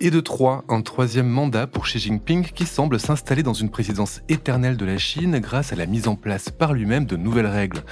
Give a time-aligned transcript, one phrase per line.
[0.00, 4.20] et de trois, un troisième mandat pour Xi Jinping qui semble s'installer dans une présidence
[4.28, 7.82] éternelle de la Chine grâce à la mise en place par lui-même de nouvelles règles.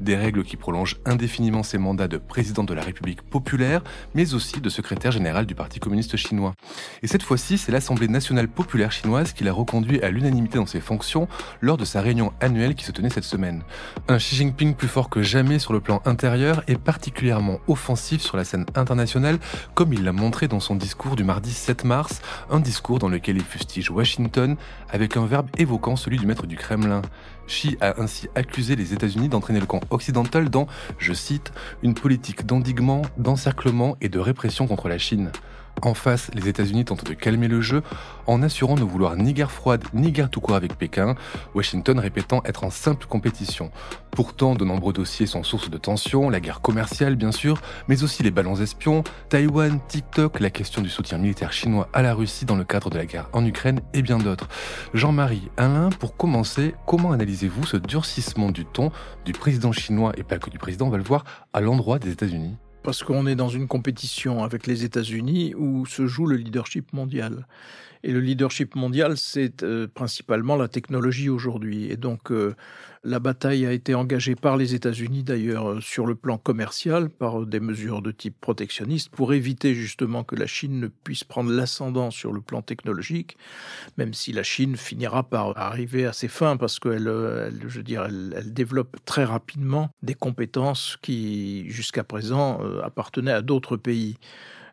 [0.00, 3.82] Des règles qui prolongent indéfiniment ses mandats de président de la République populaire,
[4.14, 6.54] mais aussi de secrétaire général du Parti communiste chinois.
[7.02, 10.80] Et cette fois-ci, c'est l'Assemblée nationale populaire chinoise qui l'a reconduit à l'unanimité dans ses
[10.80, 11.28] fonctions
[11.60, 13.62] lors de sa réunion annuelle qui se tenait cette semaine.
[14.08, 18.36] Un Xi Jinping plus fort que jamais sur le plan intérieur et particulièrement offensif sur
[18.36, 19.38] la scène internationale,
[19.74, 22.20] comme il l'a montré dans son discours du mardi 7 mars,
[22.50, 24.56] un discours dans lequel il fustige Washington
[24.90, 27.02] avec un verbe évoquant celui du maître du Kremlin.
[27.46, 30.66] Xi a ainsi accusé les États-Unis d'entraîner le camp occidental dans,
[30.98, 35.30] je cite, une politique d'endiguement, d'encerclement et de répression contre la Chine.
[35.80, 37.82] En face, les États-Unis tentent de calmer le jeu
[38.26, 41.16] en assurant ne vouloir ni guerre froide ni guerre tout court avec Pékin,
[41.54, 43.70] Washington répétant être en simple compétition.
[44.12, 48.22] Pourtant, de nombreux dossiers sont source de tensions, la guerre commerciale bien sûr, mais aussi
[48.22, 52.56] les ballons espions, Taïwan, TikTok, la question du soutien militaire chinois à la Russie dans
[52.56, 54.48] le cadre de la guerre en Ukraine et bien d'autres.
[54.94, 58.92] Jean-Marie, Alain, pour commencer, comment analysez-vous ce durcissement du ton
[59.24, 62.10] du président chinois et pas que du président, on va le voir, à l'endroit des
[62.10, 62.56] États-Unis?
[62.82, 67.46] Parce qu'on est dans une compétition avec les États-Unis où se joue le leadership mondial.
[68.04, 71.88] Et le leadership mondial, c'est euh, principalement la technologie aujourd'hui.
[71.88, 72.56] Et donc, euh,
[73.04, 77.46] la bataille a été engagée par les États-Unis, d'ailleurs, euh, sur le plan commercial, par
[77.46, 82.10] des mesures de type protectionniste, pour éviter justement que la Chine ne puisse prendre l'ascendant
[82.10, 83.36] sur le plan technologique,
[83.98, 88.52] même si la Chine finira par arriver à ses fins, parce qu'elle, elle, je elle,
[88.52, 94.16] développe très rapidement des compétences qui, jusqu'à présent, appartenaient à d'autres pays.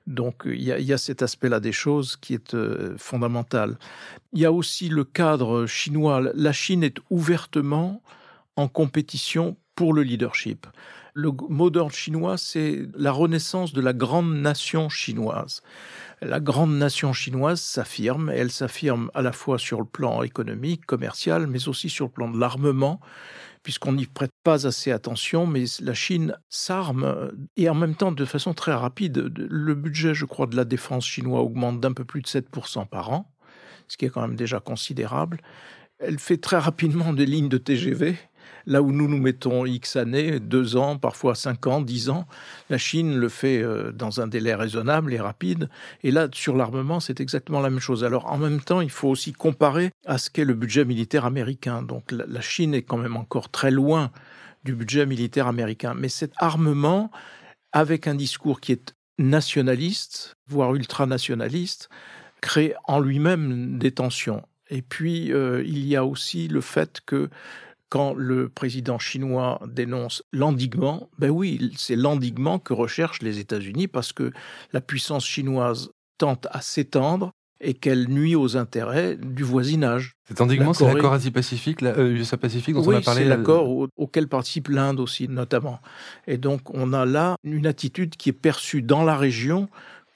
[0.09, 3.77] Donc il y, a, il y a cet aspect-là des choses qui est euh, fondamental.
[4.33, 6.21] Il y a aussi le cadre chinois.
[6.33, 8.01] La Chine est ouvertement
[8.55, 10.65] en compétition pour le leadership.
[11.13, 15.61] Le mot d'ordre chinois, c'est la renaissance de la grande nation chinoise.
[16.21, 21.45] La grande nation chinoise s'affirme, elle s'affirme à la fois sur le plan économique, commercial,
[21.45, 22.99] mais aussi sur le plan de l'armement
[23.63, 28.25] puisqu'on n'y prête pas assez attention, mais la Chine s'arme et en même temps de
[28.25, 29.31] façon très rapide.
[29.37, 33.11] Le budget, je crois, de la défense chinois augmente d'un peu plus de 7% par
[33.11, 33.31] an,
[33.87, 35.41] ce qui est quand même déjà considérable.
[35.99, 38.17] Elle fait très rapidement des lignes de TGV
[38.69, 42.27] Là où nous nous mettons X années, deux ans, parfois cinq ans, dix ans,
[42.69, 45.69] la Chine le fait euh, dans un délai raisonnable et rapide.
[46.03, 48.03] Et là, sur l'armement, c'est exactement la même chose.
[48.03, 51.81] Alors, en même temps, il faut aussi comparer à ce qu'est le budget militaire américain.
[51.81, 54.11] Donc, la Chine est quand même encore très loin
[54.63, 55.95] du budget militaire américain.
[55.97, 57.09] Mais cet armement,
[57.71, 61.89] avec un discours qui est nationaliste, voire ultranationaliste,
[62.41, 64.43] crée en lui-même des tensions.
[64.69, 67.29] Et puis, euh, il y a aussi le fait que
[67.89, 74.13] quand le président chinois dénonce l'endiguement, ben oui, c'est l'endiguement que recherchent les États-Unis parce
[74.13, 74.31] que
[74.73, 80.13] la puissance chinoise tente à s'étendre et qu'elle nuit aux intérêts du voisinage.
[80.27, 83.23] Cet endiguement, c'est l'accord Asie-Pacifique, euh, pacifique dont oui, on a parlé.
[83.23, 85.79] c'est l'accord auquel participe l'Inde aussi, notamment.
[86.25, 89.67] Et donc, on a là une attitude qui est perçue dans la région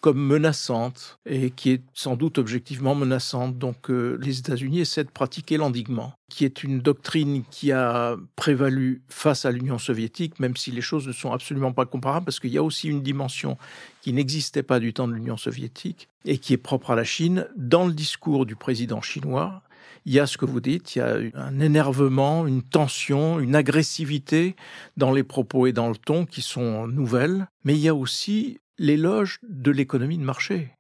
[0.04, 3.58] comme menaçante et qui est sans doute objectivement menaçante.
[3.58, 9.02] Donc euh, les États-Unis essaient de pratiquer l'endiguement, qui est une doctrine qui a prévalu
[9.08, 12.52] face à l'Union soviétique, même si les choses ne sont absolument pas comparables, parce qu'il
[12.52, 13.58] y a aussi une dimension
[14.02, 17.48] qui n'existait pas du temps de l'Union soviétique et qui est propre à la Chine.
[17.56, 19.64] Dans le discours du président chinois,
[20.06, 23.56] il y a ce que vous dites, il y a un énervement, une tension, une
[23.56, 24.56] agressivité
[24.98, 28.60] dans les propos et dans le ton qui sont nouvelles, mais il y a aussi
[28.78, 30.72] l'éloge de l'économie de marché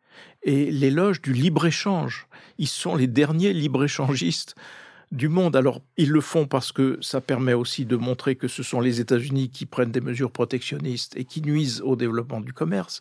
[0.43, 2.27] et l'éloge du libre-échange.
[2.57, 4.55] Ils sont les derniers libre-échangistes
[5.13, 5.55] du monde.
[5.55, 8.99] Alors, ils le font parce que ça permet aussi de montrer que ce sont les
[8.99, 12.99] États-Unis qui prennent des mesures protectionnistes et qui nuisent au développement du commerce,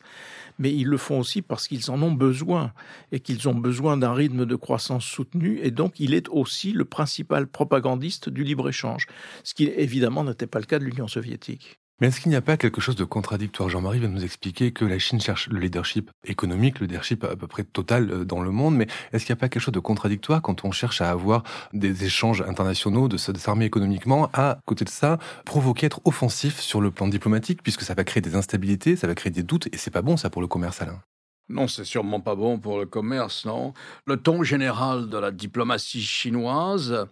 [0.58, 2.72] mais ils le font aussi parce qu'ils en ont besoin
[3.12, 6.84] et qu'ils ont besoin d'un rythme de croissance soutenu et donc il est aussi le
[6.84, 9.06] principal propagandiste du libre-échange,
[9.42, 11.81] ce qui évidemment n'était pas le cas de l'Union soviétique.
[12.02, 13.68] Mais est-ce qu'il n'y a pas quelque chose de contradictoire?
[13.68, 17.46] Jean-Marie vient nous expliquer que la Chine cherche le leadership économique, le leadership à peu
[17.46, 19.78] près total euh, dans le monde, mais est-ce qu'il n'y a pas quelque chose de
[19.78, 24.90] contradictoire quand on cherche à avoir des échanges internationaux, de s'armer économiquement, à côté de
[24.90, 29.06] ça, provoquer être offensif sur le plan diplomatique, puisque ça va créer des instabilités, ça
[29.06, 30.98] va créer des doutes, et c'est pas bon ça pour le commerce, Alain?
[31.48, 33.74] Non, c'est sûrement pas bon pour le commerce, non.
[34.06, 37.06] Le ton général de la diplomatie chinoise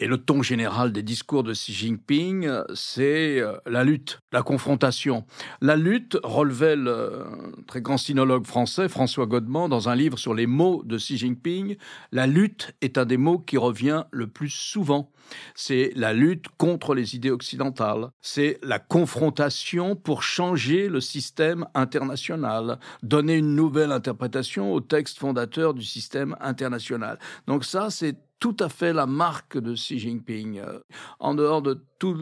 [0.00, 5.24] et le ton général des discours de Xi Jinping, c'est euh, la lutte, la confrontation.
[5.60, 7.24] La lutte, relevait le
[7.66, 11.76] très grand sinologue français François Godement dans un livre sur les mots de Xi Jinping,
[12.10, 15.10] la lutte est un des mots qui revient le plus souvent.
[15.54, 22.78] C'est la lutte contre les idées occidentales, c'est la confrontation pour changer le système international,
[23.02, 27.18] donner une nouvelle interprétation au texte fondateur du système international.
[27.46, 30.58] Donc ça, c'est tout à fait la marque de Xi Jinping.
[30.58, 30.78] Euh,
[31.18, 32.14] en dehors de tous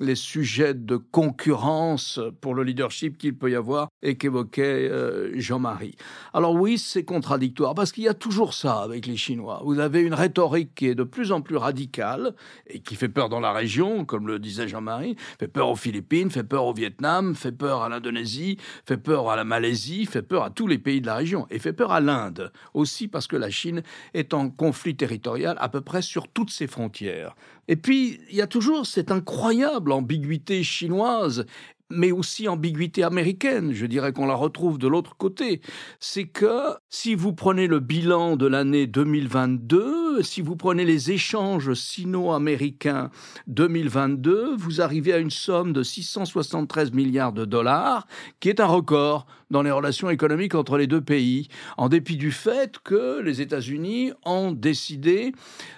[0.00, 5.96] les, sujets de concurrence pour le leadership qu'il peut y avoir et qu'évoquait euh, Jean-Marie.
[6.32, 9.60] Alors oui, c'est contradictoire parce qu'il y a toujours ça avec les Chinois.
[9.64, 12.34] Vous avez une rhétorique qui est de plus en plus radicale
[12.66, 16.30] et qui fait peur dans la région, comme le disait Jean-Marie, fait peur aux Philippines,
[16.30, 20.44] fait peur au Vietnam, fait peur à l'Indonésie, fait peur à la Malaisie, fait peur
[20.44, 23.36] à tous les pays de la région et fait peur à l'Inde aussi parce que
[23.36, 23.82] la Chine
[24.14, 27.34] est en conflit territorial à peu près sur toutes ses frontières.
[27.68, 31.46] Et puis, il y a toujours cette incroyable ambiguïté chinoise
[31.90, 35.60] mais aussi ambiguïté américaine, je dirais qu'on la retrouve de l'autre côté.
[36.00, 41.74] C'est que si vous prenez le bilan de l'année 2022, si vous prenez les échanges
[41.74, 43.10] sino-américains
[43.48, 48.06] 2022, vous arrivez à une somme de 673 milliards de dollars,
[48.40, 51.46] qui est un record dans les relations économiques entre les deux pays,
[51.76, 55.32] en dépit du fait que les États-Unis ont décidé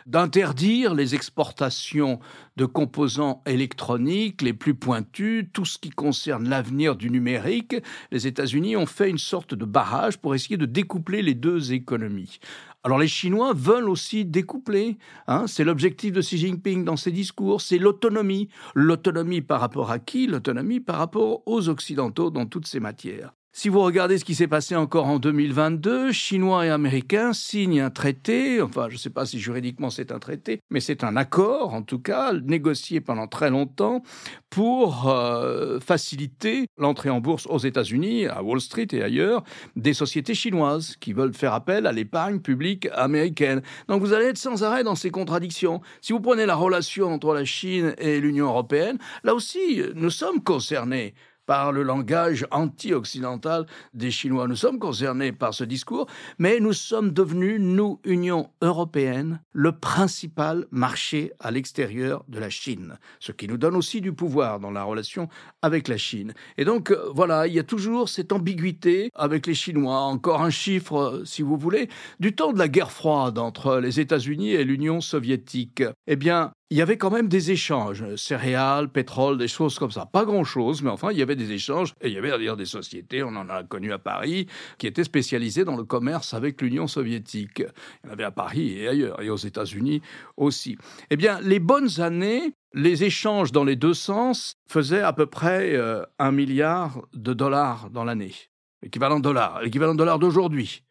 [0.06, 2.18] d'interdire les exportations
[2.56, 7.76] de composants électroniques les plus pointus, tout ce qui concerne l'avenir du numérique.
[8.10, 12.38] Les États-Unis ont fait une sorte de barrage pour essayer de découpler les deux économies.
[12.82, 14.96] Alors les Chinois veulent aussi découpler.
[15.26, 18.48] Hein, c'est l'objectif de Xi Jinping dans ses discours, c'est l'autonomie.
[18.74, 20.26] L'autonomie par rapport à qui?
[20.26, 23.35] L'autonomie par rapport aux Occidentaux dans toutes ces matières.
[23.58, 27.88] Si vous regardez ce qui s'est passé encore en 2022, Chinois et Américains signent un
[27.88, 31.72] traité, enfin je ne sais pas si juridiquement c'est un traité, mais c'est un accord
[31.72, 34.02] en tout cas, négocié pendant très longtemps
[34.50, 39.42] pour euh, faciliter l'entrée en bourse aux États-Unis, à Wall Street et ailleurs,
[39.74, 43.62] des sociétés chinoises qui veulent faire appel à l'épargne publique américaine.
[43.88, 45.80] Donc vous allez être sans arrêt dans ces contradictions.
[46.02, 50.42] Si vous prenez la relation entre la Chine et l'Union européenne, là aussi nous sommes
[50.42, 51.14] concernés
[51.46, 54.48] par le langage anti-occidental des Chinois.
[54.48, 56.06] Nous sommes concernés par ce discours,
[56.38, 62.98] mais nous sommes devenus, nous, Union européenne, le principal marché à l'extérieur de la Chine,
[63.20, 65.28] ce qui nous donne aussi du pouvoir dans la relation
[65.62, 66.34] avec la Chine.
[66.58, 70.00] Et donc, euh, voilà, il y a toujours cette ambiguïté avec les Chinois.
[70.00, 71.88] Encore un chiffre, euh, si vous voulez,
[72.20, 75.82] du temps de la guerre froide entre les États-Unis et l'Union soviétique.
[76.06, 80.04] Eh bien, il y avait quand même des échanges, céréales, pétrole, des choses comme ça.
[80.04, 81.94] Pas grand-chose, mais enfin, il y avait des échanges.
[82.00, 84.48] Et il y avait d'ailleurs des sociétés, on en a connu à Paris,
[84.78, 87.60] qui étaient spécialisées dans le commerce avec l'Union soviétique.
[87.60, 90.02] Il y en avait à Paris et ailleurs, et aux États-Unis
[90.36, 90.76] aussi.
[91.10, 95.74] Eh bien, les bonnes années, les échanges dans les deux sens faisaient à peu près
[95.74, 98.34] euh, un milliard de dollars dans l'année.
[98.82, 100.82] Équivalent dollar, l'équivalent dollar d'aujourd'hui.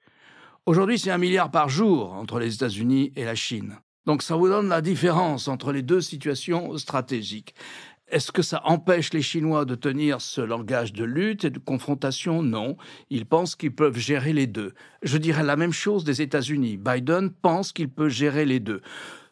[0.65, 3.77] Aujourd'hui, c'est un milliard par jour entre les États-Unis et la Chine.
[4.05, 7.55] Donc ça vous donne la différence entre les deux situations stratégiques.
[8.07, 12.43] Est-ce que ça empêche les Chinois de tenir ce langage de lutte et de confrontation?
[12.43, 12.77] Non.
[13.09, 14.75] Ils pensent qu'ils peuvent gérer les deux.
[15.01, 16.77] Je dirais la même chose des États-Unis.
[16.77, 18.81] Biden pense qu'il peut gérer les deux.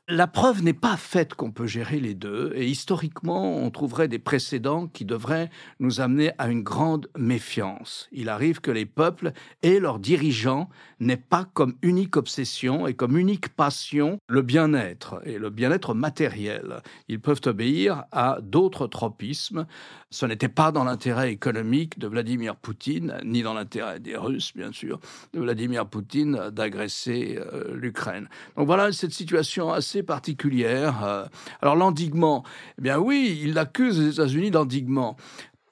[0.10, 4.20] La preuve n'est pas faite qu'on peut gérer les deux, et historiquement, on trouverait des
[4.20, 8.10] précédents qui devraient nous amener à une grande méfiance.
[8.12, 9.32] Il arrive que les peuples
[9.62, 10.68] et leurs dirigeants
[11.00, 16.82] n'aient pas comme unique obsession et comme unique passion le bien-être et le bien-être matériel.
[17.08, 19.66] Ils peuvent obéir à d'autres tropismes.
[20.10, 24.74] Ce n'était pas dans l'intérêt économique de Vladimir Poutine, ni dans l'intérêt des Russes, bien
[24.74, 25.00] sûr,
[25.34, 28.28] de Vladimir Poutine d'agresser euh, l'Ukraine.
[28.58, 31.04] Donc voilà cette situation assez particulière.
[31.04, 31.26] Euh,
[31.62, 32.44] alors l'endiguement,
[32.80, 35.18] eh bien oui, il accuse les États-Unis d'endiguement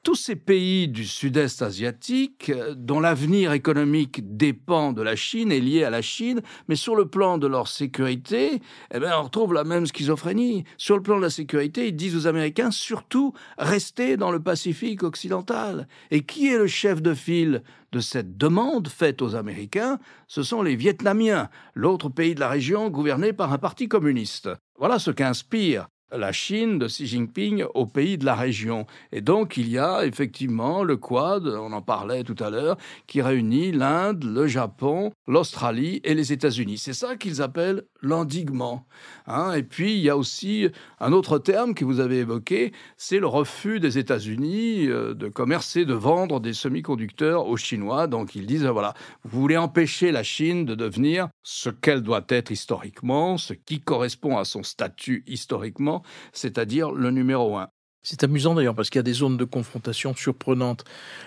[0.03, 5.59] tous ces pays du sud-est asiatique, euh, dont l'avenir économique dépend de la Chine, est
[5.59, 8.61] lié à la Chine, mais sur le plan de leur sécurité,
[8.93, 10.63] eh bien, on retrouve la même schizophrénie.
[10.77, 15.03] Sur le plan de la sécurité, ils disent aux Américains, surtout, restez dans le Pacifique
[15.03, 15.87] occidental.
[16.09, 19.99] Et qui est le chef de file de cette demande faite aux Américains?
[20.27, 24.49] Ce sont les Vietnamiens, l'autre pays de la région gouverné par un parti communiste.
[24.79, 28.85] Voilà ce qu'inspire la Chine de Xi Jinping aux pays de la région.
[29.11, 32.77] Et donc il y a effectivement le Quad, on en parlait tout à l'heure,
[33.07, 36.77] qui réunit l'Inde, le Japon, l'Australie et les États-Unis.
[36.77, 38.85] C'est ça qu'ils appellent l'endiguement.
[39.27, 39.53] Hein.
[39.53, 40.67] et puis il y a aussi
[40.99, 45.85] un autre terme que vous avez évoqué, c'est le refus des États-Unis euh, de commercer,
[45.85, 48.07] de vendre des semi-conducteurs aux Chinois.
[48.07, 52.51] Donc ils disent, voilà, vous voulez empêcher la Chine de devenir ce qu'elle doit être
[52.51, 56.00] historiquement, ce qui correspond à son statut historiquement,
[56.33, 57.69] c'est-à-dire le numéro un.
[58.03, 60.83] C'est amusant d'ailleurs parce qu'il y a des zones de confrontation surprenantes.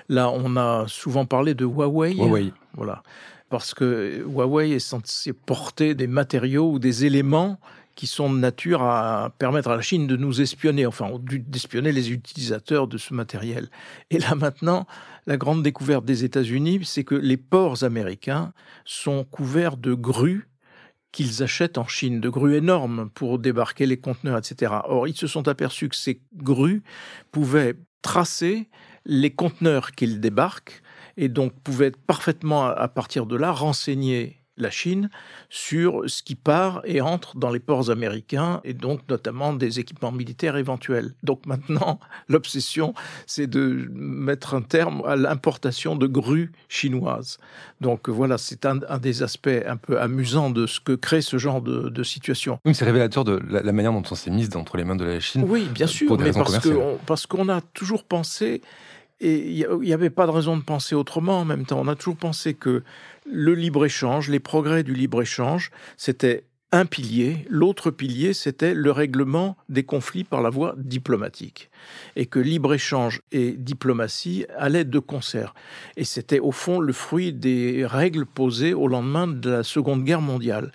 [0.09, 2.15] Là, on a souvent parlé de Huawei.
[2.15, 2.53] Huawei.
[2.75, 3.03] Voilà.
[3.49, 7.59] Parce que Huawei est censé porter des matériaux ou des éléments
[7.95, 12.11] qui sont de nature à permettre à la Chine de nous espionner, enfin d'espionner les
[12.11, 13.69] utilisateurs de ce matériel.
[14.11, 14.87] Et là maintenant,
[15.27, 18.53] la grande découverte des États-Unis, c'est que les ports américains
[18.85, 20.49] sont couverts de grues
[21.15, 24.73] qu'ils achètent en Chine, de grues énormes pour débarquer les conteneurs, etc.
[24.85, 26.83] Or, ils se sont aperçus que ces grues
[27.31, 28.69] pouvaient tracer
[29.07, 30.83] les conteneurs qu'ils débarquent
[31.17, 35.11] et donc pouvaient parfaitement, à partir de là, renseigner la Chine
[35.49, 40.13] sur ce qui part et entre dans les ports américains et donc notamment des équipements
[40.13, 41.13] militaires éventuels.
[41.23, 42.95] Donc maintenant, l'obsession,
[43.27, 47.39] c'est de mettre un terme à l'importation de grues chinoises.
[47.81, 51.61] Donc voilà, c'est un, des aspects un peu amusants de ce que crée ce genre
[51.61, 52.59] de, situation.
[52.67, 55.21] Oui, c'est révélateur de la, manière dont on s'est mise entre les mains de la
[55.21, 55.45] Chine.
[55.49, 56.33] Oui, bien sûr, mais
[57.07, 58.61] parce qu'on a toujours pensé
[59.21, 61.81] et il n'y avait pas de raison de penser autrement en même temps.
[61.81, 62.83] On a toujours pensé que
[63.31, 66.45] le libre-échange, les progrès du libre-échange, c'était
[66.75, 67.47] un pilier.
[67.49, 71.71] L'autre pilier, c'était le règlement des conflits par la voie diplomatique.
[72.17, 75.55] Et que libre-échange et diplomatie allaient de concert.
[75.97, 80.21] Et c'était au fond le fruit des règles posées au lendemain de la Seconde Guerre
[80.21, 80.73] mondiale.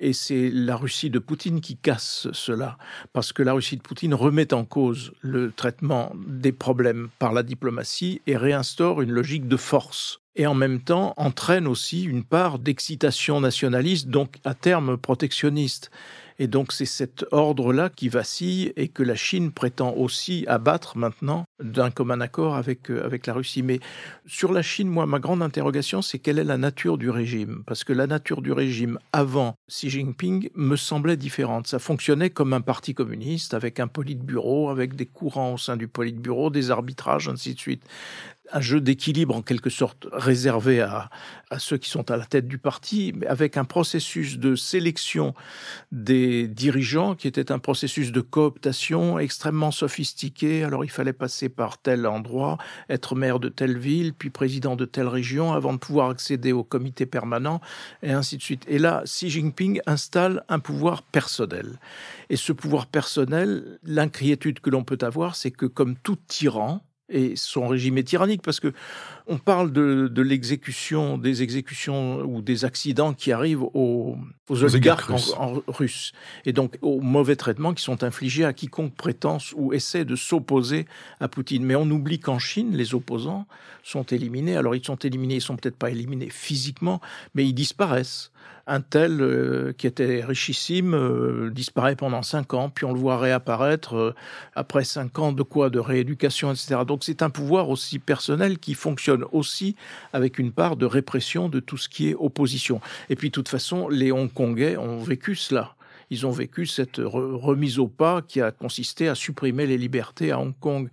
[0.00, 2.78] Et c'est la Russie de Poutine qui casse cela,
[3.12, 7.42] parce que la Russie de Poutine remet en cause le traitement des problèmes par la
[7.42, 12.58] diplomatie et réinstaure une logique de force et en même temps entraîne aussi une part
[12.58, 15.90] d'excitation nationaliste, donc à terme protectionniste.
[16.38, 21.44] Et donc c'est cet ordre-là qui vacille et que la Chine prétend aussi abattre maintenant
[21.62, 23.62] d'un commun accord avec, euh, avec la Russie.
[23.62, 23.80] Mais
[24.26, 27.62] sur la Chine, moi, ma grande interrogation, c'est quelle est la nature du régime?
[27.66, 31.66] Parce que la nature du régime avant Xi Jinping me semblait différente.
[31.66, 35.86] Ça fonctionnait comme un parti communiste, avec un politburo, avec des courants au sein du
[35.86, 37.84] politburo, des arbitrages, ainsi de suite
[38.52, 41.10] un jeu d'équilibre en quelque sorte réservé à,
[41.58, 45.34] ceux qui sont à la tête du parti, mais avec un processus de sélection
[45.90, 50.64] des dirigeants qui était un processus de cooptation extrêmement sophistiqué.
[50.64, 54.84] Alors il fallait passer par tel endroit, être maire de telle ville, puis président de
[54.84, 57.60] telle région, avant de pouvoir accéder au comité permanent,
[58.02, 58.64] et ainsi de suite.
[58.68, 61.78] Et là, Xi Jinping installe un pouvoir personnel.
[62.30, 66.82] Et ce pouvoir personnel, l'inquiétude que l'on peut avoir, c'est que comme tout tyran,
[67.12, 68.72] et son régime est tyrannique parce que
[69.28, 74.16] on parle de, l'exécution, des exécutions ou des accidents qui arrivent aux,
[74.48, 76.12] oligarques en, russes
[76.44, 80.86] et donc aux mauvais traitements qui sont infligés à quiconque prétend ou essaie de s'opposer
[81.20, 81.64] à Poutine.
[81.64, 83.46] Mais on oublie qu'en Chine, les opposants
[83.84, 84.56] sont éliminés.
[84.56, 87.00] Alors ils sont éliminés, ils sont peut-être pas éliminés physiquement,
[87.34, 88.32] mais ils disparaissent
[88.66, 93.18] un tel euh, qui était richissime euh, disparaît pendant cinq ans, puis on le voit
[93.18, 94.14] réapparaître euh,
[94.54, 95.70] après cinq ans de quoi?
[95.70, 96.80] De rééducation, etc.
[96.86, 99.76] Donc c'est un pouvoir aussi personnel qui fonctionne aussi
[100.12, 102.80] avec une part de répression de tout ce qui est opposition.
[103.10, 105.74] Et puis de toute façon, les Hongkongais ont vécu cela
[106.12, 110.38] ils ont vécu cette remise au pas qui a consisté à supprimer les libertés à
[110.38, 110.90] Hong Kong.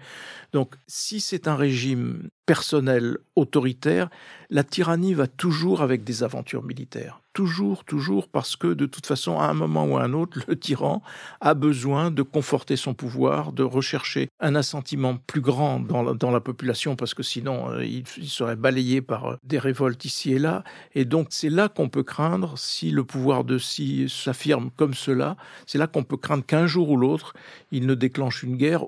[0.53, 4.09] Donc, si c'est un régime personnel autoritaire,
[4.49, 7.19] la tyrannie va toujours avec des aventures militaires.
[7.39, 10.59] Toujours, toujours, parce que de toute façon, à un moment ou à un autre, le
[10.59, 11.01] tyran
[11.39, 16.97] a besoin de conforter son pouvoir, de rechercher un assentiment plus grand dans la, population,
[16.97, 20.65] parce que sinon, euh, il, serait balayé par euh, des révoltes ici et là.
[20.95, 25.37] Et donc, c'est là qu'on peut craindre, si le pouvoir de si s'affirme comme cela,
[25.65, 27.31] c'est là qu'on peut craindre qu'un jour ou l'autre,
[27.71, 28.83] il ne déclenche une guerre.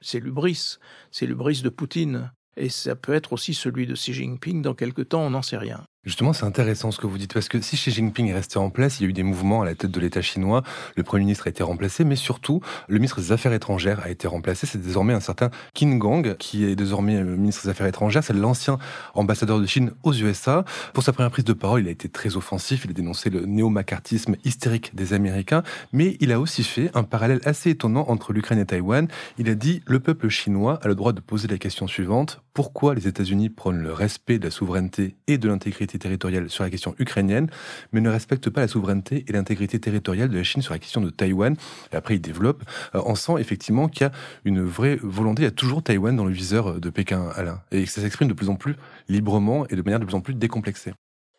[0.00, 0.76] C'est l'ubris,
[1.10, 2.30] c'est l'ubris de Poutine.
[2.56, 5.58] Et ça peut être aussi celui de Xi Jinping dans quelque temps, on n'en sait
[5.58, 5.84] rien.
[6.08, 8.70] Justement, c'est intéressant ce que vous dites, parce que si Xi Jinping est resté en
[8.70, 10.62] place, il y a eu des mouvements à la tête de l'État chinois,
[10.96, 14.26] le Premier ministre a été remplacé, mais surtout, le ministre des Affaires étrangères a été
[14.26, 14.66] remplacé.
[14.66, 18.24] C'est désormais un certain Qin Gang, qui est désormais le ministre des Affaires étrangères.
[18.24, 18.78] C'est l'ancien
[19.12, 20.64] ambassadeur de Chine aux USA.
[20.94, 23.44] Pour sa première prise de parole, il a été très offensif, il a dénoncé le
[23.44, 25.62] néo-macartisme hystérique des Américains,
[25.92, 29.08] mais il a aussi fait un parallèle assez étonnant entre l'Ukraine et Taïwan.
[29.36, 32.94] Il a dit, le peuple chinois a le droit de poser la question suivante, pourquoi
[32.94, 36.94] les États-Unis prônent le respect de la souveraineté et de l'intégrité territoriale sur la question
[36.98, 37.48] ukrainienne,
[37.92, 41.00] mais ne respecte pas la souveraineté et l'intégrité territoriale de la Chine sur la question
[41.00, 41.56] de Taïwan.
[41.92, 42.62] Et après, il développe.
[42.94, 44.12] Euh, on sent effectivement qu'il y a
[44.44, 45.42] une vraie volonté.
[45.42, 48.28] Il y a toujours Taïwan dans le viseur de Pékin, Alain, et que ça s'exprime
[48.28, 48.76] de plus en plus
[49.08, 50.92] librement et de manière de plus en plus décomplexée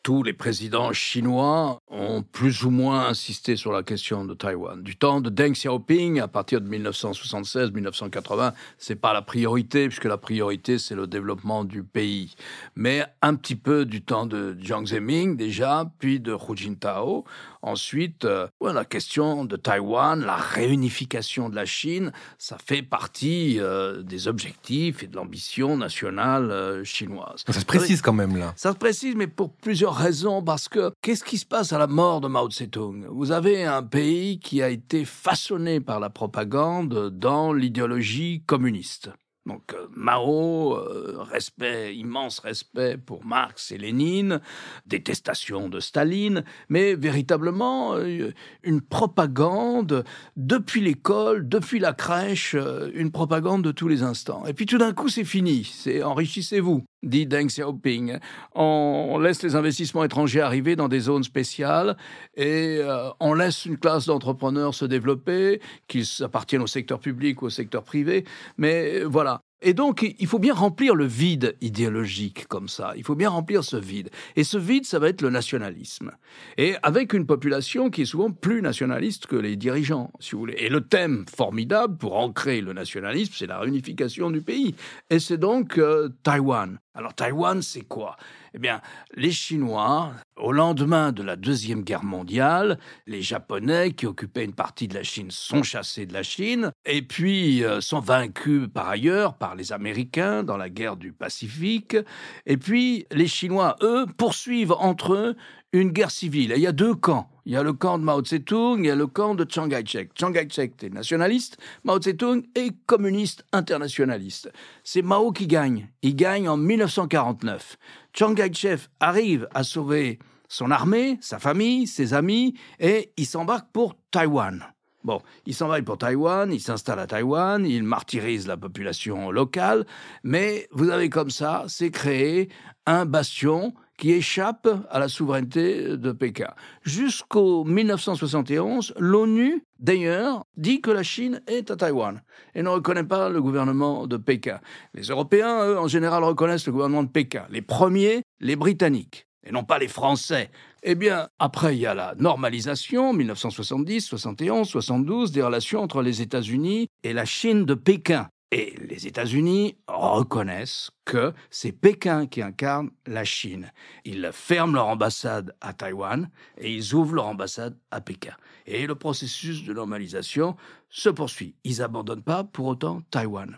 [0.10, 4.82] tous les présidents chinois ont plus ou moins insisté sur la question de Taïwan.
[4.82, 10.18] Du temps de Deng Xiaoping, à partir de 1976-1980, c'est pas la priorité, puisque la
[10.18, 12.34] priorité, c'est le développement du pays.
[12.76, 17.24] Mais un petit peu du temps de Jiang Zemin, déjà, puis de Hu Jintao.
[17.62, 24.02] Ensuite, euh, la question de Taïwan, la réunification de la Chine, ça fait partie euh,
[24.02, 27.44] des objectifs et de l'ambition nationale euh, chinoise.
[27.46, 28.54] Ça se précise quand même là.
[28.56, 30.42] Ça se précise, mais pour plusieurs raisons.
[30.42, 33.84] Parce que qu'est-ce qui se passe à la mort de Mao Tse-tung Vous avez un
[33.84, 39.12] pays qui a été façonné par la propagande dans l'idéologie communiste.
[39.50, 44.42] Donc euh, Mao, euh, respect, immense respect pour Marx et Lénine,
[44.86, 48.32] détestation de Staline, mais véritablement euh,
[48.64, 50.04] une propagande
[50.36, 52.56] depuis l'école, depuis la crèche,
[52.94, 54.46] une propagande de tous les instants.
[54.46, 58.18] Et puis tout d'un coup c'est fini, c'est enrichissez-vous, dit Deng Xiaoping.
[58.56, 61.98] On laisse les investissements étrangers arriver dans des zones spéciales
[62.36, 62.82] et
[63.20, 67.84] on laisse une classe d'entrepreneurs se développer, qu'ils appartiennent au secteur public ou au secteur
[67.84, 68.26] privé,
[68.58, 69.42] mais voilà.
[69.62, 72.94] Et donc, il faut bien remplir le vide idéologique comme ça.
[72.96, 74.10] Il faut bien remplir ce vide.
[74.38, 76.12] Et ce vide, ça va être le nationalisme.
[76.58, 80.56] Et avec une population qui est souvent plus nationaliste que les dirigeants, si vous voulez.
[80.60, 84.76] Et le thème formidable pour ancrer le nationalisme, c'est la réunification du pays.
[85.10, 86.80] Et c'est donc euh, Taïwan.
[86.94, 88.16] Alors Taïwan, c'est quoi?
[88.54, 88.82] Eh bien,
[89.16, 94.88] les Chinois, au lendemain de la Deuxième Guerre mondiale, les Japonais, qui occupaient une partie
[94.88, 99.38] de la Chine, sont chassés de la Chine, et puis euh, sont vaincus par ailleurs
[99.38, 101.98] par les Américains dans la guerre du Pacifique,
[102.46, 105.36] et puis les Chinois, eux, poursuivent entre eux
[105.72, 106.52] une guerre civile.
[106.52, 107.30] Et il y a deux camps.
[107.50, 109.68] Il y a le camp de Mao Tse-tung, il y a le camp de Chiang
[109.68, 110.12] Kai-shek.
[110.14, 114.52] Chiang Kai-shek est nationaliste, Mao Tse-tung est communiste internationaliste.
[114.84, 115.90] C'est Mao qui gagne.
[116.04, 117.78] Il gagne en 1949.
[118.14, 123.96] Chiang Kai-shek arrive à sauver son armée, sa famille, ses amis, et il s'embarque pour
[124.12, 124.64] Taïwan.
[125.04, 129.88] Bon, il s'envahit pour Taïwan, il s'installe à Taïwan, il martyrise la population locale,
[130.24, 132.50] mais vous avez comme ça, c'est créé
[132.86, 136.48] un bastion qui échappe à la souveraineté de Pékin.
[136.84, 142.22] Jusqu'au 1971, l'ONU, d'ailleurs, dit que la Chine est à Taïwan
[142.56, 144.60] et ne reconnaît pas le gouvernement de Pékin.
[144.94, 147.46] Les Européens, eux, en général, reconnaissent le gouvernement de Pékin.
[147.50, 150.50] Les premiers, les Britanniques, et non pas les Français.
[150.82, 156.22] Eh bien, après, il y a la normalisation, 1970, 71, 72, des relations entre les
[156.22, 158.30] États-Unis et la Chine de Pékin.
[158.52, 163.72] Et les États-Unis reconnaissent que c'est Pékin qui incarne la Chine.
[164.06, 168.34] Ils ferment leur ambassade à Taïwan et ils ouvrent leur ambassade à Pékin.
[168.66, 170.58] Et le processus de normalisation
[170.90, 171.56] se poursuit.
[171.64, 173.56] Ils n'abandonnent pas pour autant Taïwan.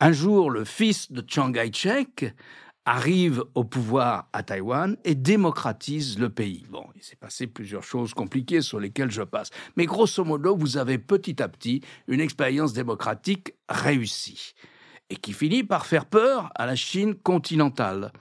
[0.00, 2.34] Un jour, le fils de Chiang Kai-shek
[2.84, 6.66] arrive au pouvoir à Taïwan et démocratise le pays.
[6.70, 9.50] Bon, il s'est passé plusieurs choses compliquées sur lesquelles je passe.
[9.76, 14.54] Mais grosso modo, vous avez petit à petit une expérience démocratique réussie
[15.10, 18.12] et qui finit par faire peur à la Chine continentale.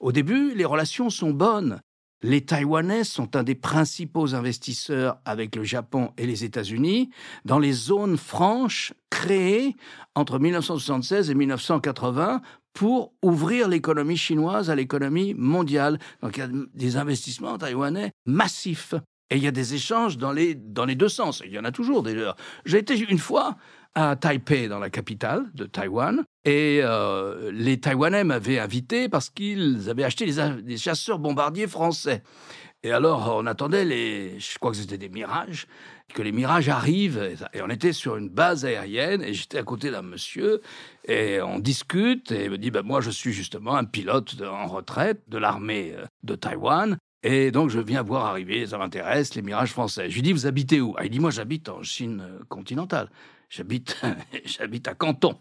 [0.00, 1.80] Au début, les relations sont bonnes.
[2.22, 7.10] Les Taïwanais sont un des principaux investisseurs avec le Japon et les États-Unis
[7.44, 9.76] dans les zones franches créées
[10.16, 15.98] entre 1976 et 1980 pour ouvrir l'économie chinoise à l'économie mondiale.
[16.22, 18.94] Donc il y a des investissements taïwanais massifs.
[19.30, 21.42] Et il y a des échanges dans les, dans les deux sens.
[21.44, 22.36] Il y en a toujours d'ailleurs.
[22.64, 23.56] J'ai été une fois
[23.94, 29.90] à Taipei, dans la capitale de Taïwan, et euh, les Taïwanais m'avaient invité parce qu'ils
[29.90, 30.26] avaient acheté
[30.62, 32.22] des chasseurs bombardiers français.
[32.84, 35.66] Et alors, on attendait les, je crois que c'était des mirages,
[36.14, 37.36] que les mirages arrivent.
[37.52, 40.60] Et on était sur une base aérienne et j'étais à côté d'un monsieur
[41.06, 44.66] et on discute et il me dit, ben, moi, je suis justement un pilote en
[44.66, 46.98] retraite de l'armée euh, de Taïwan.
[47.22, 50.08] Et donc, je viens voir arriver, ça m'intéresse, les mirages français.
[50.08, 50.94] Je lui dis, vous habitez où?
[50.96, 53.10] Ah, Il dit, moi, j'habite en Chine euh, continentale.
[53.50, 54.00] J'habite,
[54.44, 55.38] j'habite à Canton.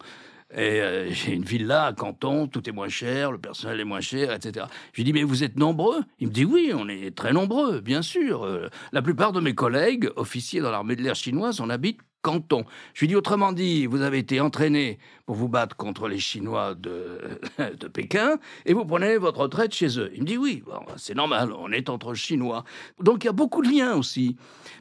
[0.54, 4.02] Et euh, j'ai une villa à Canton, tout est moins cher, le personnel est moins
[4.02, 4.66] cher, etc.
[4.94, 6.02] Je lui dis, mais vous êtes nombreux?
[6.20, 8.46] Il me dit, oui, on est très nombreux, bien sûr.
[8.46, 12.66] Euh, la plupart de mes collègues, officiers dans l'armée de l'air chinoise, on habite Canton.
[12.94, 16.76] Je lui dis, autrement dit, vous avez été entraîné pour vous battre contre les Chinois
[16.76, 17.20] de,
[17.80, 20.12] de Pékin, et vous prenez votre retraite chez eux.
[20.14, 20.64] Il me dit, oui,
[20.98, 22.64] c'est normal, on est entre Chinois.
[23.02, 24.36] Donc il y a beaucoup de liens aussi.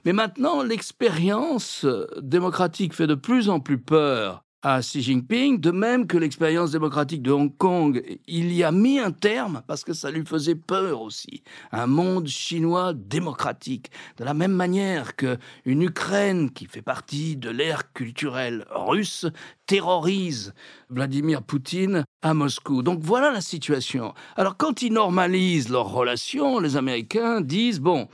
[0.05, 1.87] Mais maintenant, l'expérience
[2.21, 7.23] démocratique fait de plus en plus peur à Xi Jinping, de même que l'expérience démocratique
[7.23, 11.03] de Hong Kong, il y a mis un terme parce que ça lui faisait peur
[11.03, 11.45] aussi.
[11.71, 17.49] Un monde chinois démocratique, de la même manière que une Ukraine qui fait partie de
[17.49, 19.27] l'ère culturelle russe
[19.67, 20.53] terrorise
[20.91, 22.83] Vladimir Poutine à Moscou.
[22.83, 24.15] Donc voilà la situation.
[24.35, 28.09] Alors quand ils normalisent leurs relations, les Américains disent bon,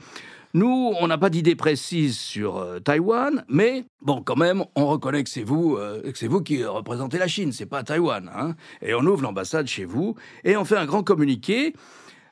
[0.55, 5.23] nous, on n'a pas d'idée précise sur euh, Taïwan, mais bon, quand même, on reconnaît
[5.23, 8.55] que c'est vous, euh, que c'est vous qui représentez la Chine, c'est pas Taïwan, hein.
[8.83, 11.73] Et on ouvre l'ambassade chez vous et on fait un grand communiqué,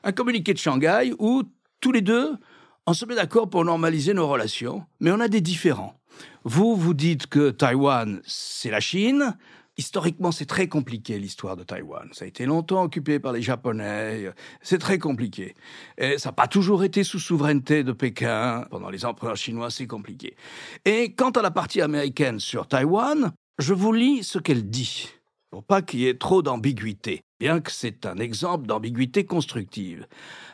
[0.04, 1.42] un communiqué de Shanghai où
[1.80, 2.36] tous les deux,
[2.86, 5.98] on se met d'accord pour normaliser nos relations, mais on a des différends.
[6.44, 9.36] Vous, vous dites que Taïwan, c'est la Chine.
[9.78, 12.08] Historiquement, c'est très compliqué l'histoire de Taïwan.
[12.12, 14.30] Ça a été longtemps occupé par les Japonais.
[14.60, 15.54] C'est très compliqué.
[15.96, 18.66] Et ça n'a pas toujours été sous souveraineté de Pékin.
[18.70, 20.36] Pendant les empereurs chinois, c'est compliqué.
[20.84, 25.08] Et quant à la partie américaine sur Taïwan, je vous lis ce qu'elle dit,
[25.50, 30.06] pour pas qu'il y ait trop d'ambiguïté, bien que c'est un exemple d'ambiguïté constructive.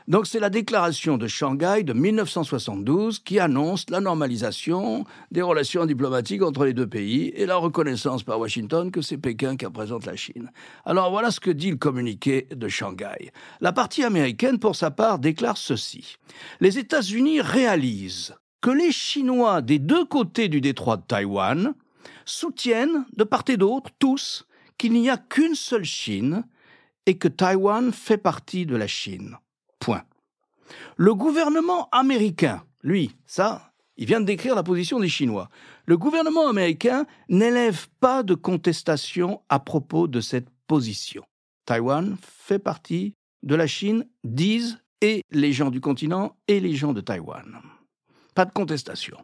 [0.09, 6.42] Donc c'est la déclaration de Shanghai de 1972 qui annonce la normalisation des relations diplomatiques
[6.42, 10.16] entre les deux pays et la reconnaissance par Washington que c'est Pékin qui représente la
[10.16, 10.51] Chine.
[10.87, 13.33] Alors voilà ce que dit le communiqué de Shanghai.
[13.61, 16.16] La partie américaine, pour sa part, déclare ceci.
[16.61, 21.74] Les États-Unis réalisent que les Chinois des deux côtés du détroit de Taïwan
[22.24, 24.46] soutiennent, de part et d'autre, tous,
[24.79, 26.44] qu'il n'y a qu'une seule Chine
[27.08, 29.38] et que Taïwan fait partie de la Chine.
[29.78, 30.04] Point.
[30.98, 35.48] Le gouvernement américain, lui, ça, il vient de décrire la position des Chinois.
[35.86, 41.24] Le gouvernement américain n'élève pas de contestation à propos de cette position.
[41.64, 46.92] Taïwan fait partie de la Chine, disent et les gens du continent et les gens
[46.92, 47.58] de Taïwan.
[48.34, 49.16] Pas de contestation.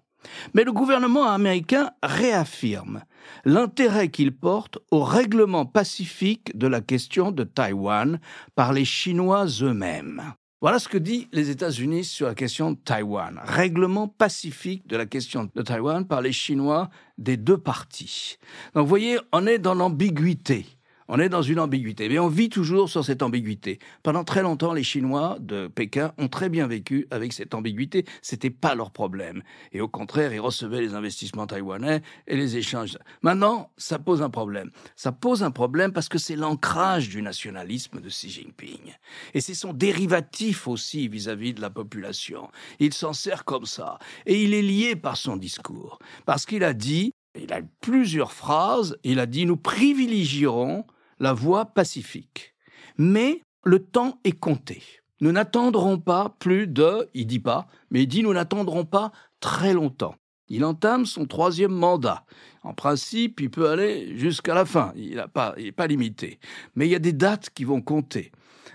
[0.54, 3.02] Mais le gouvernement américain réaffirme
[3.44, 8.20] l'intérêt qu'il porte au règlement pacifique de la question de Taïwan
[8.54, 10.22] par les Chinois eux-mêmes.
[10.60, 13.38] Voilà ce que dit les États-Unis sur la question de Taïwan.
[13.44, 18.38] Règlement pacifique de la question de Taïwan par les Chinois des deux parties.
[18.74, 20.64] Donc vous voyez, on est dans l'ambiguïté.
[21.06, 23.78] On est dans une ambiguïté, mais on vit toujours sur cette ambiguïté.
[24.02, 28.06] Pendant très longtemps, les Chinois de Pékin ont très bien vécu avec cette ambiguïté.
[28.22, 29.42] C'était pas leur problème.
[29.72, 32.96] Et au contraire, ils recevaient les investissements taïwanais et les échanges.
[33.20, 34.70] Maintenant, ça pose un problème.
[34.96, 38.94] Ça pose un problème parce que c'est l'ancrage du nationalisme de Xi Jinping.
[39.34, 42.48] Et c'est son dérivatif aussi vis-à-vis -vis de la population.
[42.78, 43.98] Il s'en sert comme ça.
[44.24, 45.98] Et il est lié par son discours.
[46.24, 50.86] Parce qu'il a dit, il a plusieurs phrases, il a dit, nous privilégierons
[51.24, 52.54] la voie pacifique.
[52.98, 54.82] Mais le temps est compté.
[55.22, 59.10] Nous n'attendrons pas plus de, il dit pas, mais il dit nous n'attendrons pas
[59.40, 60.16] très longtemps.
[60.48, 62.26] Il entame son troisième mandat.
[62.62, 64.92] En principe, il peut aller jusqu'à la fin.
[64.96, 66.38] Il n'est pas, pas limité.
[66.74, 68.30] Mais il y a des dates qui vont compter.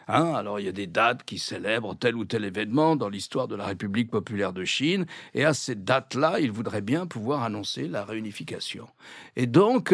[0.07, 3.47] Hein, alors il y a des dates qui célèbrent tel ou tel événement dans l'histoire
[3.47, 7.87] de la République populaire de Chine, et à ces dates-là, il voudrait bien pouvoir annoncer
[7.87, 8.87] la réunification.
[9.35, 9.93] Et donc,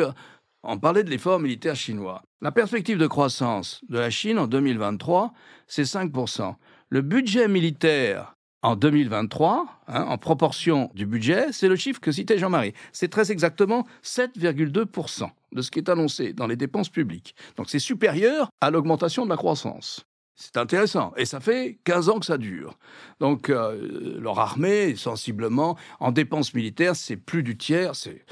[0.67, 2.23] on parlait de l'effort militaire chinois.
[2.41, 5.33] La perspective de croissance de la Chine en 2023,
[5.67, 6.55] c'est 5%.
[6.89, 12.39] Le budget militaire en 2023, hein, en proportion du budget, c'est le chiffre que citait
[12.39, 12.73] Jean-Marie.
[12.91, 17.35] C'est très exactement 7,2% de ce qui est annoncé dans les dépenses publiques.
[17.57, 20.05] Donc c'est supérieur à l'augmentation de la croissance.
[20.35, 21.13] C'est intéressant.
[21.15, 22.77] Et ça fait 15 ans que ça dure.
[23.21, 27.95] Donc, euh, leur armée, sensiblement, en dépenses militaires, c'est plus du tiers.
[27.95, 28.25] C'est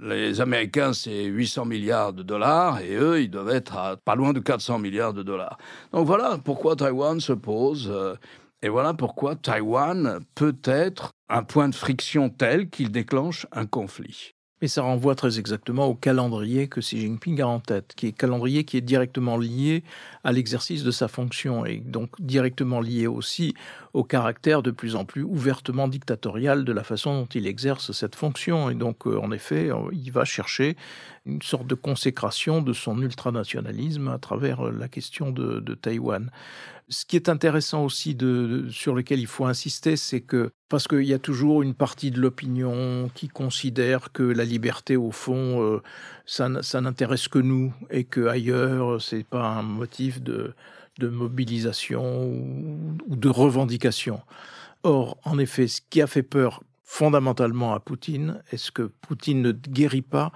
[0.00, 4.32] les Américains, c'est 800 milliards de dollars et eux, ils doivent être à pas loin
[4.32, 5.58] de 400 milliards de dollars.
[5.92, 8.14] Donc voilà pourquoi Taïwan se pose euh,
[8.62, 14.34] et voilà pourquoi Taïwan peut être un point de friction tel qu'il déclenche un conflit.
[14.60, 18.12] Mais ça renvoie très exactement au calendrier que Xi Jinping a en tête, qui est
[18.12, 19.82] calendrier qui est directement lié
[20.22, 23.54] à l'exercice de sa fonction et donc directement lié aussi
[23.94, 28.14] au caractère de plus en plus ouvertement dictatorial de la façon dont il exerce cette
[28.14, 28.70] fonction.
[28.70, 30.76] Et donc, euh, en effet, euh, il va chercher
[31.26, 36.30] une sorte de consécration de son ultranationalisme à travers euh, la question de, de Taïwan.
[36.92, 38.18] Ce qui est intéressant aussi
[38.70, 42.20] sur lequel il faut insister, c'est que parce qu'il y a toujours une partie de
[42.20, 45.82] l'opinion qui considère que la liberté, au fond, euh,
[46.26, 50.52] ça, n'intéresse que nous et que ailleurs, c'est pas un motif de,
[51.00, 54.20] mobilisation ou, ou de revendication.
[54.82, 59.52] Or, en effet, ce qui a fait peur fondamentalement à Poutine, est-ce que Poutine ne
[59.52, 60.32] guérit pas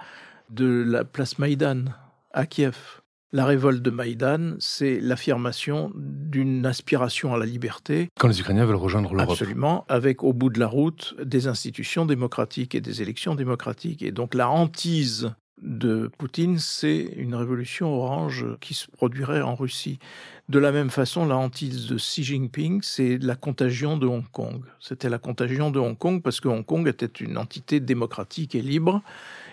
[0.49, 1.83] de la place Maïdan
[2.31, 3.01] à Kiev
[3.35, 8.07] la révolte de Maïdan, c'est l'affirmation d'une aspiration à la liberté.
[8.17, 9.31] Quand les Ukrainiens veulent rejoindre l'Europe.
[9.31, 14.03] Absolument, avec au bout de la route des institutions démocratiques et des élections démocratiques.
[14.03, 19.99] Et donc la hantise de Poutine, c'est une révolution orange qui se produirait en Russie.
[20.47, 24.63] De la même façon, la hantise de Xi Jinping, c'est la contagion de Hong Kong.
[24.79, 28.61] C'était la contagion de Hong Kong parce que Hong Kong était une entité démocratique et
[28.61, 29.01] libre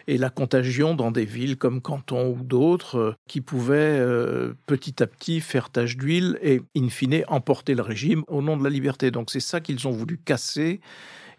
[0.06, 5.02] et la contagion dans des villes comme Canton ou d'autres euh, qui pouvaient euh, petit
[5.02, 8.70] à petit faire tache d'huile et in fine emporter le régime au nom de la
[8.70, 9.10] liberté.
[9.10, 10.80] Donc c'est ça qu'ils ont voulu casser.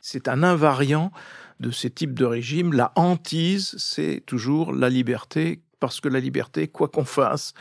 [0.02, 1.12] C'est un invariant
[1.60, 2.73] de ces types de régimes.
[2.73, 7.54] La hantise, c'est toujours la liberté, parce que la liberté, quoi qu'on fasse,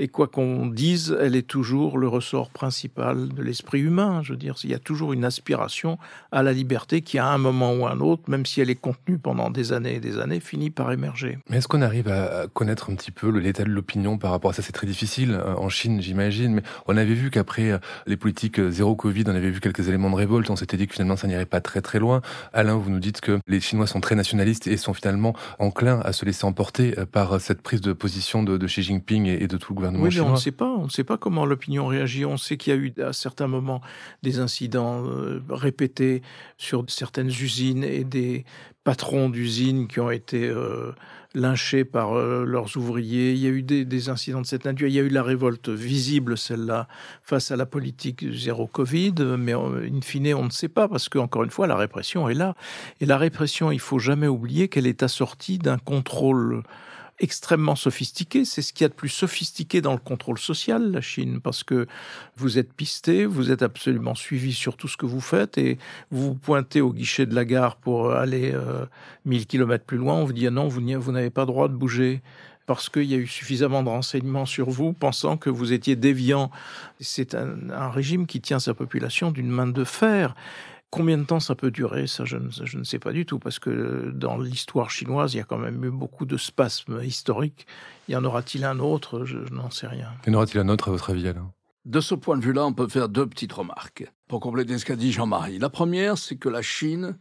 [0.00, 4.22] et quoi qu'on dise, elle est toujours le ressort principal de l'esprit humain.
[4.22, 5.98] Je veux dire, il y a toujours une aspiration
[6.32, 9.18] à la liberté qui, à un moment ou un autre, même si elle est contenue
[9.18, 11.38] pendant des années et des années, finit par émerger.
[11.50, 14.54] Mais est-ce qu'on arrive à connaître un petit peu l'état de l'opinion par rapport à
[14.54, 14.62] ça?
[14.62, 16.54] C'est très difficile euh, en Chine, j'imagine.
[16.54, 19.86] Mais on avait vu qu'après euh, les politiques euh, zéro Covid, on avait vu quelques
[19.86, 20.48] éléments de révolte.
[20.48, 22.22] On s'était dit que finalement, ça n'irait pas très très loin.
[22.54, 26.12] Alain, vous nous dites que les Chinois sont très nationalistes et sont finalement enclins à
[26.14, 29.76] se laisser emporter par cette prise de position de, Xi Jinping et de tout le
[29.76, 30.70] gouvernement oui, mais on ne sait pas.
[30.70, 32.24] On ne sait pas comment l'opinion réagit.
[32.24, 33.80] On sait qu'il y a eu à certains moments
[34.22, 36.22] des incidents euh, répétés
[36.58, 38.44] sur certaines usines et des
[38.84, 40.92] patrons d'usines qui ont été euh,
[41.34, 43.32] lynchés par euh, leurs ouvriers.
[43.32, 44.88] Il y a eu des, incidents de cette nature.
[44.88, 46.88] Il y a eu la révolte visible, celle-là,
[47.22, 49.14] face à la politique zéro Covid.
[49.38, 52.54] Mais in fine, on ne sait pas parce qu'encore une fois, la répression est là.
[53.00, 56.62] Et la répression, il faut jamais oublier qu'elle est assortie d'un contrôle
[57.20, 58.44] extrêmement sophistiqué.
[58.44, 61.62] C'est ce qu'il y a de plus sophistiqué dans le contrôle social, la Chine, parce
[61.62, 61.86] que
[62.36, 65.78] vous êtes pisté, vous êtes absolument suivi sur tout ce que vous faites et
[66.10, 68.86] vous vous pointez au guichet de la gare pour aller euh,
[69.26, 70.14] 1000 km plus loin.
[70.14, 72.22] On vous dit ah non, vous n'avez pas droit de bouger
[72.66, 76.52] parce qu'il y a eu suffisamment de renseignements sur vous, pensant que vous étiez déviant.
[77.00, 80.36] C'est un régime qui tient sa population d'une main de fer.
[80.90, 84.10] Combien de temps ça peut durer Ça, je ne, sais pas du tout, parce que
[84.12, 87.66] dans l'histoire chinoise, il y a quand même eu beaucoup de spasmes historiques.
[88.08, 89.24] Y en aura-t-il un autre?
[89.24, 90.08] Je, n'en sais rien.
[90.26, 91.52] Y en aura-t-il un autre, à votre avis, Alain
[91.84, 94.96] De ce point de vue-là, on peut faire deux petites remarques pour compléter ce qu'a
[94.96, 95.58] dit Jean-Marie.
[95.58, 97.16] La première, c'est que la Chine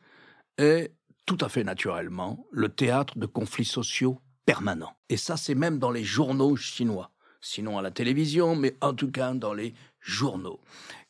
[0.58, 0.92] est
[1.28, 4.98] tout à fait naturellement le théâtre de conflits sociaux permanents.
[5.10, 9.12] Et ça, c'est même dans les journaux chinois sinon à la télévision, mais en tout
[9.12, 10.60] cas dans les journaux.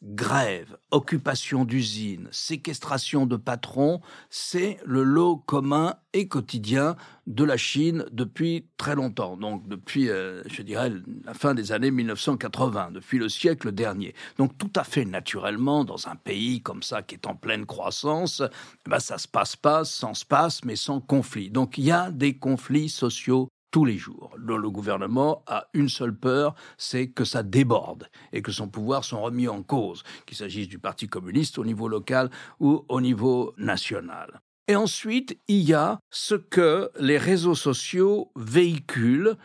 [0.01, 3.99] Grève, occupation d'usines, séquestration de patrons,
[4.29, 6.95] c'est le lot commun et quotidien
[7.27, 10.91] de la Chine depuis très longtemps, donc depuis, euh, je dirais,
[11.25, 14.15] la fin des années 1980, depuis le siècle dernier.
[14.37, 18.41] Donc tout à fait naturellement, dans un pays comme ça qui est en pleine croissance,
[18.41, 21.49] eh ben, ça se passe pas sans passe, mais sans conflit.
[21.49, 24.31] Donc il y a des conflits sociaux tous les jours.
[24.37, 29.19] Le, gouvernement a une seule peur, c'est que ça déborde et que son pouvoir soit
[29.19, 32.29] remis en cause, qu'il s'agisse du Parti communiste au niveau local
[32.59, 34.41] ou au niveau national.
[34.67, 39.35] Et ensuite, il y a ce que les réseaux sociaux véhiculent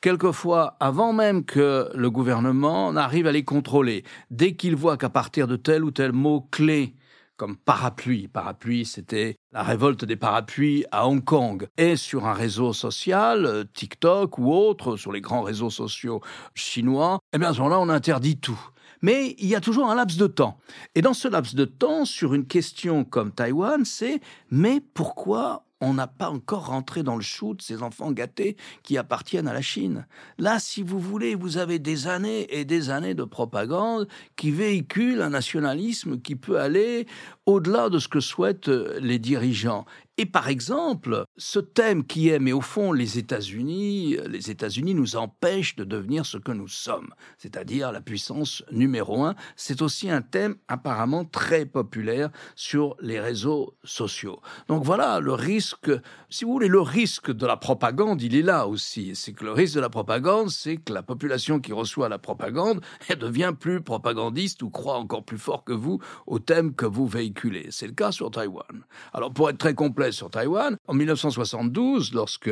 [0.00, 4.04] quelquefois avant même que le gouvernement n'arrive à les contrôler.
[4.30, 6.94] Dès qu'il voit qu'à partir de tel ou tel mot clé
[7.40, 8.28] comme parapluie.
[8.28, 11.68] Parapluie, c'était la révolte des parapluies à Hong Kong.
[11.78, 16.20] Et sur un réseau social, euh, TikTok ou autre, sur les grands réseaux sociaux
[16.54, 18.60] chinois, eh bien à ce moment-là, on interdit tout.
[19.00, 20.58] Mais il y a toujours un laps de temps.
[20.94, 25.94] Et dans ce laps de temps, sur une question comme Taïwan, c'est mais pourquoi on
[25.94, 29.62] n'a pas encore rentré dans le chou de ces enfants gâtés qui appartiennent à la
[29.62, 30.06] Chine.
[30.38, 35.22] Là, si vous voulez, vous avez des années et des années de propagande qui véhiculent
[35.22, 37.06] un nationalisme qui peut aller
[37.46, 39.86] au-delà de ce que souhaitent les dirigeants.
[40.20, 45.16] Et par exemple, ce thème qui est, mais au fond, les États-Unis, les États-Unis nous
[45.16, 49.34] empêchent de devenir ce que nous sommes, c'est-à-dire la puissance numéro un.
[49.56, 54.42] C'est aussi un thème apparemment très populaire sur les réseaux sociaux.
[54.68, 55.90] Donc voilà, le risque,
[56.28, 59.16] si vous voulez, le risque de la propagande, il est là aussi.
[59.16, 62.82] C'est que le risque de la propagande, c'est que la population qui reçoit la propagande,
[63.08, 67.06] elle devient plus propagandiste ou croit encore plus fort que vous au thème que vous
[67.06, 67.68] véhiculez.
[67.70, 68.84] C'est le cas sur Taïwan.
[69.14, 70.76] Alors pour être très complet, sur Taïwan.
[70.88, 72.50] En 1972, lorsque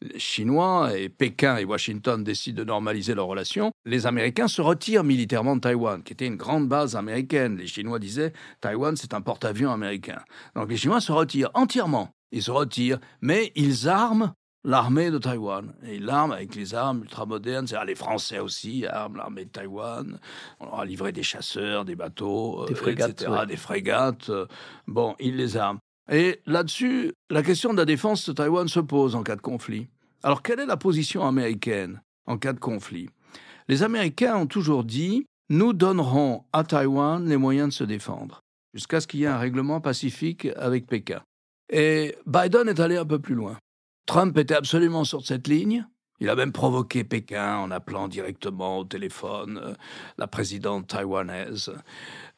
[0.00, 5.04] les Chinois et Pékin et Washington décident de normaliser leurs relations, les Américains se retirent
[5.04, 7.56] militairement de Taïwan, qui était une grande base américaine.
[7.56, 10.20] Les Chinois disaient Taïwan, c'est un porte-avions américain.
[10.54, 12.10] Donc les Chinois se retirent entièrement.
[12.30, 14.32] Ils se retirent, mais ils arment
[14.64, 15.74] l'armée de Taïwan.
[15.86, 17.66] Et ils l'arment avec les armes ultramodernes.
[17.66, 20.18] C'est les Français aussi arment l'armée de Taïwan.
[20.60, 24.30] On leur a livré des chasseurs, des bateaux, des frégates, etc., des frégates.
[24.86, 25.78] Bon, ils les arment.
[26.10, 29.88] Et là-dessus, la question de la défense de Taïwan se pose en cas de conflit.
[30.22, 33.10] Alors, quelle est la position américaine en cas de conflit?
[33.68, 38.40] Les Américains ont toujours dit nous donnerons à Taïwan les moyens de se défendre,
[38.74, 41.22] jusqu'à ce qu'il y ait un règlement pacifique avec Pékin.
[41.70, 43.56] Et Biden est allé un peu plus loin.
[44.06, 45.86] Trump était absolument sur cette ligne.
[46.20, 49.74] Il a même provoqué Pékin en appelant directement au téléphone euh,
[50.18, 51.72] la présidente taïwanaise.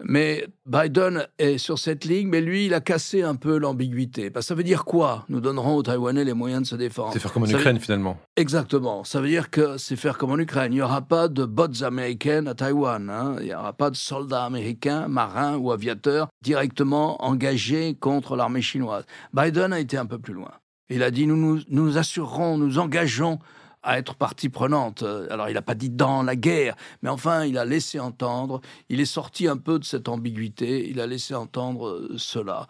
[0.03, 4.31] Mais Biden est sur cette ligne, mais lui, il a cassé un peu l'ambiguïté.
[4.41, 5.25] ça veut dire quoi?
[5.29, 7.13] Nous donnerons aux Taïwanais les moyens de se défendre.
[7.13, 8.19] C'est faire comme en Ukraine, finalement.
[8.37, 9.05] Exactement.
[9.05, 10.73] Ça veut dire que c'est faire comme en Ukraine.
[10.73, 13.11] Il n'y aura pas de bottes américaines à Taïwan.
[13.11, 13.37] Hein.
[13.41, 19.05] Il n'y aura pas de soldats américains, marins ou aviateurs directement engagés contre l'armée chinoise.
[19.35, 20.53] Biden a été un peu plus loin.
[20.89, 23.39] Il a dit nous nous, nous assurerons, nous engageons
[23.83, 25.03] à être partie prenante.
[25.31, 29.01] Alors, il n'a pas dit dans la guerre, mais enfin, il a laissé entendre, il
[29.01, 32.67] est sorti un peu de cette ambiguïté, il a laissé entendre euh, cela.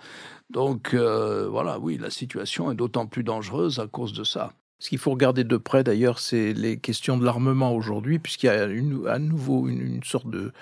[0.51, 4.53] Donc, euh, voilà, oui, la situation est d'autant plus dangereuse à cause de ça.
[4.81, 8.49] Ce qu'il faut regarder de près, d'ailleurs, c'est les questions de l'armement aujourd'hui, puisqu'il y
[8.49, 10.53] a à nouveau une, sorte de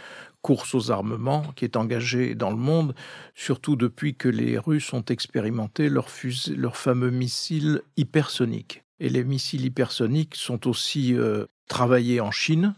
[0.43, 2.95] course aux armements qui est engagée dans le monde,
[3.37, 6.09] surtout depuis que les Russes ont expérimenté leurs
[6.57, 8.83] leur fameux missiles hypersoniques.
[9.01, 12.75] Et les missiles hypersoniques sont aussi euh, travaillés en Chine.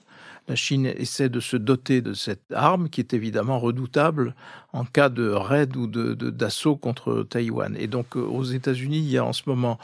[0.49, 4.35] La Chine essaie de se doter de cette arme qui est évidemment redoutable
[4.73, 7.77] en cas de raid ou d'assaut de, contre Taïwan.
[7.79, 9.79] Et donc euh, aux États-Unis, il y a en ce moment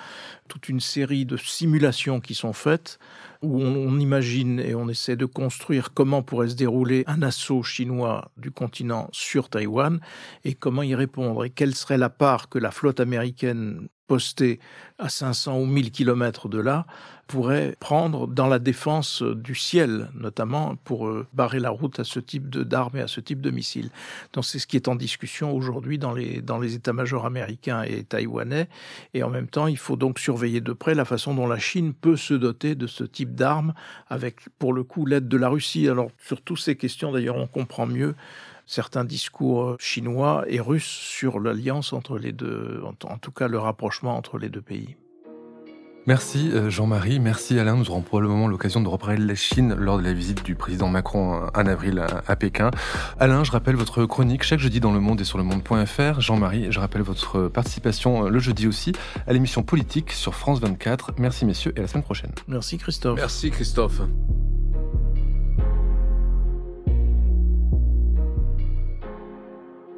[0.48, 2.98] toute une série de simulations qui sont faites
[3.42, 8.30] où on, imagine et on essaie de construire comment pourrait se dérouler un assaut chinois
[8.36, 10.00] du continent sur Taïwan
[10.44, 14.60] et comment y répondre et quelle serait la part que la flotte américaine postés
[14.98, 16.86] à 500 ou 1000 kilomètres de là
[17.26, 22.20] pourraient prendre dans la défense du ciel, notamment pour euh, barrer la route à ce
[22.20, 23.90] type d'armes et à ce type de missiles.
[24.32, 28.04] Donc c'est ce qui est en discussion aujourd'hui dans les, dans les états-majors américains et
[28.04, 28.68] taïwanais.
[29.12, 31.94] Et en même temps, il faut donc surveiller de près la façon dont la Chine
[31.94, 33.74] peut se doter de ce type d'armes
[34.08, 35.88] avec, pour le coup, l'aide de la Russie.
[35.88, 38.14] Alors sur toutes ces questions, d'ailleurs, on comprend mieux
[38.66, 44.16] certains discours chinois et russes sur l'alliance entre les deux, en tout cas le rapprochement
[44.16, 44.96] entre les deux pays.
[46.06, 47.76] Merci euh, Jean-Marie, merci Alain.
[47.76, 50.88] Nous aurons probablement l'occasion de reparler de la Chine lors de la visite du président
[50.88, 52.70] Macron euh, en avril à Pékin.
[53.18, 56.20] Alain, je rappelle votre chronique chaque jeudi dans Le Monde et sur le monde.fr.
[56.20, 58.92] Jean-Marie, je rappelle votre participation euh, le jeudi aussi
[59.26, 61.14] à l'émission politique sur France 24.
[61.18, 62.30] Merci messieurs et à la semaine prochaine.
[62.46, 63.18] Merci Christophe.
[63.18, 64.00] Merci Christophe.